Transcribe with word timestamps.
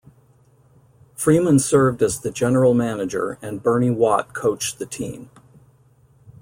Freeman 1.13 1.59
served 1.59 2.01
as 2.01 2.21
the 2.21 2.31
general 2.31 2.73
manager 2.73 3.37
and 3.39 3.61
Bernie 3.61 3.91
Watt 3.91 4.33
coached 4.33 4.79
the 4.79 4.87
team. 4.87 5.29